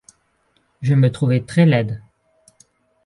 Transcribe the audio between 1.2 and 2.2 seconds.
très laide.